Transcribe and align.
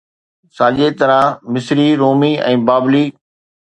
ساڳيءَ 0.57 0.89
طرح 1.01 1.21
مصري، 1.53 1.87
رومي 2.01 2.33
۽ 2.49 2.53
بابلي 2.67 3.05